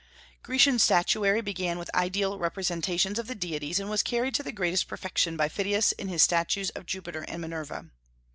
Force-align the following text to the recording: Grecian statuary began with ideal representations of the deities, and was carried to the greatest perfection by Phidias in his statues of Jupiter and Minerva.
Grecian 0.41 0.79
statuary 0.79 1.41
began 1.41 1.77
with 1.77 1.93
ideal 1.93 2.39
representations 2.39 3.19
of 3.19 3.27
the 3.27 3.35
deities, 3.35 3.79
and 3.79 3.87
was 3.87 4.01
carried 4.01 4.33
to 4.33 4.41
the 4.41 4.51
greatest 4.51 4.87
perfection 4.87 5.37
by 5.37 5.47
Phidias 5.47 5.91
in 5.91 6.07
his 6.07 6.23
statues 6.23 6.71
of 6.71 6.87
Jupiter 6.87 7.21
and 7.27 7.39
Minerva. 7.39 7.85